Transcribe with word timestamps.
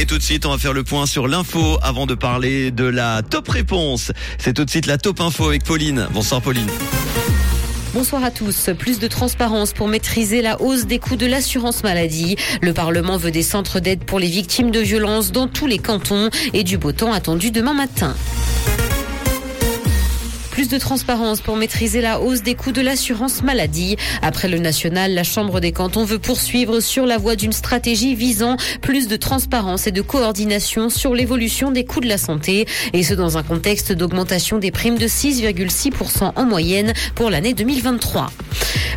Et 0.00 0.06
tout 0.06 0.16
de 0.16 0.22
suite, 0.22 0.46
on 0.46 0.50
va 0.50 0.56
faire 0.56 0.72
le 0.72 0.82
point 0.82 1.04
sur 1.04 1.28
l'info 1.28 1.78
avant 1.82 2.06
de 2.06 2.14
parler 2.14 2.70
de 2.70 2.84
la 2.84 3.20
top 3.20 3.46
réponse. 3.48 4.12
C'est 4.38 4.54
tout 4.54 4.64
de 4.64 4.70
suite 4.70 4.86
la 4.86 4.96
top 4.96 5.20
info 5.20 5.48
avec 5.48 5.62
Pauline. 5.62 6.08
Bonsoir 6.14 6.40
Pauline. 6.40 6.68
Bonsoir 7.92 8.24
à 8.24 8.30
tous. 8.30 8.70
Plus 8.78 8.98
de 8.98 9.06
transparence 9.08 9.74
pour 9.74 9.88
maîtriser 9.88 10.40
la 10.40 10.62
hausse 10.62 10.86
des 10.86 10.98
coûts 10.98 11.16
de 11.16 11.26
l'assurance 11.26 11.82
maladie. 11.82 12.36
Le 12.62 12.72
Parlement 12.72 13.18
veut 13.18 13.30
des 13.30 13.42
centres 13.42 13.78
d'aide 13.78 14.02
pour 14.04 14.18
les 14.18 14.28
victimes 14.28 14.70
de 14.70 14.80
violences 14.80 15.32
dans 15.32 15.48
tous 15.48 15.66
les 15.66 15.76
cantons 15.78 16.30
et 16.54 16.64
du 16.64 16.78
beau 16.78 16.92
temps 16.92 17.12
attendu 17.12 17.50
demain 17.50 17.74
matin. 17.74 18.16
Plus 20.60 20.68
de 20.68 20.76
transparence 20.76 21.40
pour 21.40 21.56
maîtriser 21.56 22.02
la 22.02 22.20
hausse 22.20 22.42
des 22.42 22.54
coûts 22.54 22.70
de 22.70 22.82
l'assurance 22.82 23.42
maladie. 23.42 23.96
Après 24.20 24.46
le 24.46 24.58
national, 24.58 25.14
la 25.14 25.24
Chambre 25.24 25.58
des 25.58 25.72
cantons 25.72 26.04
veut 26.04 26.18
poursuivre 26.18 26.80
sur 26.80 27.06
la 27.06 27.16
voie 27.16 27.34
d'une 27.34 27.54
stratégie 27.54 28.14
visant 28.14 28.58
plus 28.82 29.08
de 29.08 29.16
transparence 29.16 29.86
et 29.86 29.90
de 29.90 30.02
coordination 30.02 30.90
sur 30.90 31.14
l'évolution 31.14 31.70
des 31.70 31.86
coûts 31.86 32.00
de 32.00 32.08
la 32.08 32.18
santé. 32.18 32.66
Et 32.92 33.02
ce, 33.02 33.14
dans 33.14 33.38
un 33.38 33.42
contexte 33.42 33.92
d'augmentation 33.92 34.58
des 34.58 34.70
primes 34.70 34.98
de 34.98 35.06
6,6% 35.06 36.32
en 36.36 36.44
moyenne 36.44 36.92
pour 37.14 37.30
l'année 37.30 37.54
2023. 37.54 38.30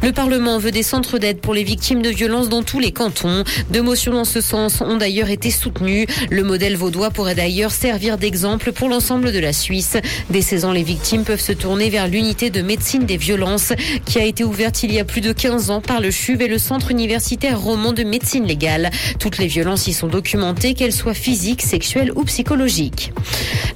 Le 0.04 0.12
Parlement 0.12 0.58
veut 0.58 0.72
des 0.72 0.84
centres 0.84 1.18
d'aide 1.18 1.40
pour 1.40 1.54
les 1.54 1.64
victimes 1.64 2.02
de 2.02 2.10
violences 2.10 2.50
dans 2.50 2.62
tous 2.62 2.80
les 2.80 2.92
cantons. 2.92 3.46
Deux 3.70 3.82
motions 3.82 4.12
dans 4.12 4.26
ce 4.26 4.42
sens 4.42 4.82
ont 4.82 4.98
d'ailleurs 4.98 5.30
été 5.30 5.50
soutenues. 5.50 6.08
Le 6.30 6.44
modèle 6.44 6.76
vaudois 6.76 7.10
pourrait 7.10 7.36
d'ailleurs 7.36 7.72
servir 7.72 8.18
d'exemple 8.18 8.74
pour 8.74 8.90
l'ensemble 8.90 9.32
de 9.32 9.40
la 9.40 9.54
Suisse. 9.54 9.96
Dès 10.30 10.42
16 10.42 10.66
ans, 10.66 10.74
les 10.74 10.84
victimes 10.84 11.24
peuvent 11.24 11.40
se 11.40 11.54
tourner 11.54 11.90
vers 11.90 12.10
l'unité 12.10 12.50
de 12.50 12.62
médecine 12.62 13.06
des 13.06 13.16
violences 13.16 13.72
qui 14.06 14.20
a 14.20 14.26
été 14.26 14.44
ouverte 14.44 14.84
il 14.84 14.94
y 14.94 15.00
a 15.00 15.06
plus 15.06 15.22
de 15.22 15.32
15 15.32 15.70
ans 15.70 15.80
par 15.80 16.02
le 16.02 16.12
CHUV 16.12 16.44
et 16.44 16.48
le 16.50 16.58
Centre 16.58 16.92
universitaire 16.92 17.58
roman 17.58 17.94
de 17.94 18.04
médecine 18.04 18.44
légale. 18.44 18.92
Toutes 19.20 19.38
les 19.38 19.48
violences 19.48 19.88
y 19.88 19.94
sont 19.94 20.08
documentées, 20.08 20.74
qu'elles 20.74 20.92
soient 20.92 21.14
physiques, 21.14 21.62
sexuelles 21.62 22.12
ou 22.14 22.26
psychologiques. 22.26 23.14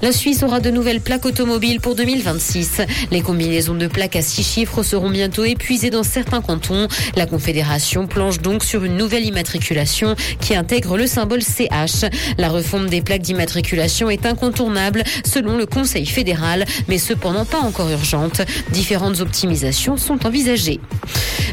La 0.02 0.12
Suisse 0.12 0.42
aura 0.42 0.60
de 0.60 0.70
nouvelles 0.70 1.00
plaques 1.00 1.24
automobiles 1.24 1.80
pour 1.80 1.94
2026. 1.94 2.82
Les 3.10 3.22
combinaisons 3.22 3.74
de 3.74 3.86
plaques 3.86 4.16
à 4.16 4.22
six 4.22 4.44
chiffres 4.44 4.82
seront 4.82 5.08
bientôt 5.08 5.44
épuisées 5.44 5.88
dans 5.88 6.04
certains 6.18 6.42
cantons. 6.42 6.88
La 7.14 7.26
Confédération 7.26 8.08
planche 8.08 8.40
donc 8.40 8.64
sur 8.64 8.82
une 8.82 8.96
nouvelle 8.96 9.24
immatriculation 9.24 10.16
qui 10.40 10.56
intègre 10.56 10.96
le 10.96 11.06
symbole 11.06 11.42
CH. 11.42 12.10
La 12.38 12.48
refonte 12.48 12.86
des 12.86 13.02
plaques 13.02 13.22
d'immatriculation 13.22 14.10
est 14.10 14.26
incontournable 14.26 15.04
selon 15.24 15.56
le 15.56 15.64
Conseil 15.64 16.06
fédéral, 16.06 16.64
mais 16.88 16.98
cependant 16.98 17.44
pas 17.44 17.60
encore 17.60 17.88
urgente. 17.90 18.40
Différentes 18.72 19.20
optimisations 19.20 19.96
sont 19.96 20.26
envisagées. 20.26 20.80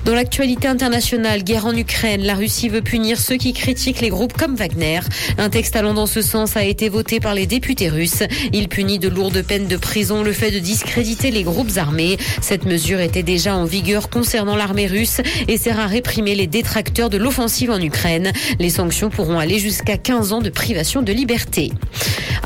Dans 0.04 0.16
l'actualité 0.16 0.68
internationale, 0.68 1.44
guerre 1.44 1.66
en 1.66 1.76
Ukraine, 1.76 2.24
la 2.24 2.36
Russie 2.36 2.70
veut 2.70 2.82
punir 2.82 3.20
ceux 3.20 3.38
qui 3.38 3.54
critiquent 3.54 4.02
les 4.02 4.10
groupes 4.10 4.34
comme 4.34 4.56
Wagner. 4.56 5.00
Un 5.38 5.50
texte 5.50 5.76
allant 5.76 5.94
dans 5.94 6.06
ce 6.06 6.22
sens 6.22 6.58
a 6.58 6.64
été 6.64 6.90
voté 6.90 7.20
par 7.20 7.34
les 7.34 7.46
députés 7.48 7.90
russes. 7.90 8.24
Il 8.52 8.68
punit 8.68 9.00
de 9.00 9.10
lourdes 9.10 9.42
peines 9.42 9.68
de 9.68 9.78
prison 9.78 10.24
le 10.24 10.34
fait 10.34 10.52
de 10.52 10.60
discréditer 10.60 11.32
les 11.32 11.44
groupes 11.44 11.78
armés. 11.78 12.18
Cette 12.42 12.66
mesure 12.66 13.00
était 13.00 13.24
déjà 13.24 13.56
en 13.56 13.66
vigueur 13.66 14.10
l'armée 14.54 14.86
russe 14.86 15.22
et 15.48 15.58
sert 15.58 15.80
à 15.80 15.88
réprimer 15.88 16.36
les 16.36 16.46
détracteurs 16.46 17.10
de 17.10 17.18
l'offensive 17.18 17.72
en 17.72 17.80
Ukraine. 17.80 18.32
Les 18.60 18.70
sanctions 18.70 19.10
pourront 19.10 19.40
aller 19.40 19.58
jusqu'à 19.58 19.98
15 19.98 20.34
ans 20.34 20.42
de 20.42 20.52
privation 20.52 21.02
de 21.02 21.12
liberté 21.12 21.72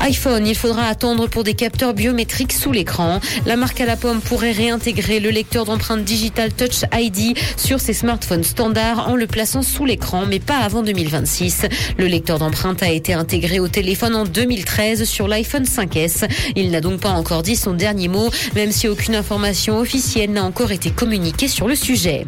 iPhone, 0.00 0.46
il 0.46 0.56
faudra 0.56 0.84
attendre 0.86 1.28
pour 1.28 1.44
des 1.44 1.54
capteurs 1.54 1.94
biométriques 1.94 2.52
sous 2.52 2.72
l'écran. 2.72 3.20
La 3.46 3.56
marque 3.56 3.80
à 3.80 3.86
la 3.86 3.96
pomme 3.96 4.20
pourrait 4.20 4.52
réintégrer 4.52 5.20
le 5.20 5.30
lecteur 5.30 5.64
d'empreintes 5.64 6.04
digitales 6.04 6.52
Touch 6.52 6.84
ID 6.92 7.36
sur 7.56 7.80
ses 7.80 7.92
smartphones 7.92 8.44
standards 8.44 9.08
en 9.08 9.16
le 9.16 9.26
plaçant 9.26 9.62
sous 9.62 9.84
l'écran, 9.84 10.24
mais 10.26 10.40
pas 10.40 10.56
avant 10.56 10.82
2026. 10.82 11.66
Le 11.98 12.06
lecteur 12.06 12.38
d'empreintes 12.38 12.82
a 12.82 12.90
été 12.90 13.12
intégré 13.12 13.60
au 13.60 13.68
téléphone 13.68 14.16
en 14.16 14.24
2013 14.24 15.04
sur 15.04 15.28
l'iPhone 15.28 15.64
5S. 15.64 16.28
Il 16.56 16.70
n'a 16.70 16.80
donc 16.80 17.00
pas 17.00 17.10
encore 17.10 17.42
dit 17.42 17.56
son 17.56 17.74
dernier 17.74 18.08
mot, 18.08 18.30
même 18.54 18.72
si 18.72 18.88
aucune 18.88 19.14
information 19.14 19.78
officielle 19.78 20.32
n'a 20.32 20.44
encore 20.44 20.72
été 20.72 20.90
communiquée 20.90 21.48
sur 21.48 21.68
le 21.68 21.74
sujet. 21.74 22.26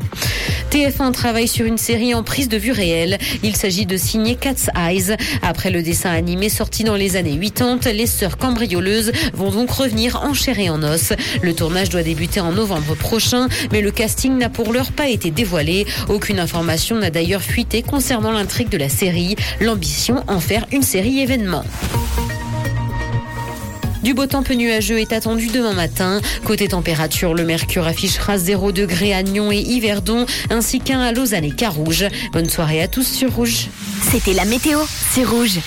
TF1 0.73 1.13
travaille 1.13 1.49
sur 1.49 1.67
une 1.67 1.77
série 1.77 2.15
en 2.15 2.23
prise 2.23 2.49
de 2.49 2.57
vue 2.57 2.73
réelle. 2.73 3.19
Il 3.43 3.55
s'agit 3.55 3.85
de 3.85 3.99
signer 3.99 4.37
Cat's 4.37 4.71
Eyes. 4.75 5.15
Après 5.43 5.71
le 5.71 5.83
dessin 5.83 6.09
animé 6.11 6.49
sorti 6.49 6.83
dans 6.83 6.97
les 6.97 7.17
années 7.17 7.39
80, 7.39 7.93
les 7.93 8.07
sœurs 8.07 8.39
cambrioleuses 8.39 9.13
vont 9.35 9.51
donc 9.51 9.71
revenir 9.71 10.23
en 10.23 10.33
chair 10.33 10.59
et 10.59 10.71
en 10.71 10.83
os. 10.83 11.13
Le 11.43 11.55
tournage 11.55 11.91
doit 11.91 12.03
débuter 12.03 12.41
en 12.41 12.53
novembre 12.53 12.95
prochain, 12.95 13.49
mais 13.71 13.83
le 13.83 13.91
casting 13.91 14.39
n'a 14.39 14.49
pour 14.49 14.73
l'heure 14.73 14.93
pas 14.93 15.11
été 15.11 15.31
dévoilé. 15.31 15.87
Aucune 16.09 16.39
information 16.39 16.97
n'a 16.97 17.11
d'ailleurs 17.11 17.43
fuité 17.43 17.83
concernant 17.83 18.33
l'intrigue 18.33 18.71
de 18.71 18.79
la 18.79 18.89
série. 18.89 19.37
L'ambition 19.61 20.25
en 20.27 20.41
faire 20.41 20.65
une 20.73 20.83
série 20.83 21.21
événement. 21.21 21.65
Du 24.03 24.15
beau 24.15 24.27
temps 24.27 24.43
peu 24.43 24.55
nuageux 24.55 24.99
est 24.99 25.13
attendu 25.13 25.47
demain 25.47 25.75
matin. 25.75 26.21
Côté 26.45 26.69
température, 26.69 27.35
le 27.35 27.45
mercure 27.45 27.87
affichera 27.87 28.37
0 28.37 28.73
degré 28.73 29.15
à 29.15 29.23
Nyon 29.23 29.53
et 29.53 29.61
Yverdon, 29.61 30.27
ainsi 30.51 30.81
qu'un 30.81 31.01
à 31.01 31.13
Lausanne 31.13 31.45
et 31.45 31.53
Carouge. 31.53 32.07
Bonne 32.33 32.49
soirée 32.49 32.83
à 32.83 32.89
tous 32.89 33.07
sur 33.07 33.33
Rouge. 33.33 33.69
C'était 34.11 34.35
la 34.35 34.45
météo, 34.45 34.81
c'est 35.13 35.25
Rouge. 35.25 35.61